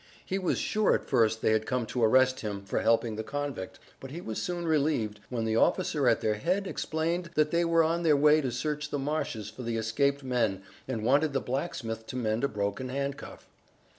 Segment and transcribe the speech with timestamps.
[0.25, 3.77] He was sure at first they had come to arrest him for helping the convict,
[3.99, 7.83] but he was soon relieved, when the officer at their head explained that they were
[7.83, 12.07] on their way to search the marshes for the escaped men and wanted the blacksmith
[12.07, 13.45] to mend a broken handcuff.